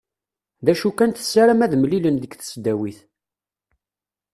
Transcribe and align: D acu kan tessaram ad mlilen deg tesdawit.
D 0.65 0.67
acu 0.71 0.89
kan 0.91 1.11
tessaram 1.11 1.63
ad 1.65 1.73
mlilen 1.77 2.17
deg 2.19 2.31
tesdawit. 2.35 2.99